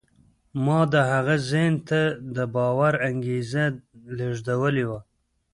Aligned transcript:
ما 0.65 0.79
د 0.93 0.95
هغه 1.11 1.35
ذهن 1.49 1.73
ته 1.89 2.01
د 2.35 2.37
باور 2.55 2.93
انګېزه 3.09 3.63
لېږدولې 4.17 4.83
وه 4.89 4.99